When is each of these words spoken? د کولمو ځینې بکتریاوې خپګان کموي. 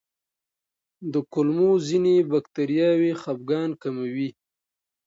د 1.13 1.15
کولمو 1.33 1.71
ځینې 1.87 2.15
بکتریاوې 2.31 3.11
خپګان 3.21 3.69
کموي. 3.81 4.29